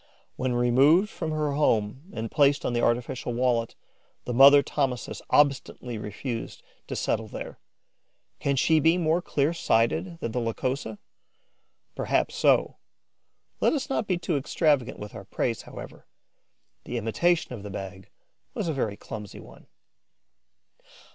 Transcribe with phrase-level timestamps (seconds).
[0.35, 3.75] When removed from her home and placed on the artificial wallet,
[4.25, 7.59] the mother Thomisus obstinately refused to settle there.
[8.39, 10.97] Can she be more clear sighted than the Lycosa?
[11.95, 12.77] Perhaps so.
[13.59, 16.07] Let us not be too extravagant with our praise, however;
[16.83, 18.09] the imitation of the bag
[18.55, 19.67] was a very clumsy one.